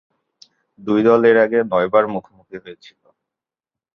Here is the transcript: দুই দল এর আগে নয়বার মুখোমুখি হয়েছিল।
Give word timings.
দুই 0.79 0.99
দল 1.03 1.21
এর 1.25 1.37
আগে 1.45 1.59
নয়বার 1.71 2.05
মুখোমুখি 2.13 2.57
হয়েছিল। 2.57 3.01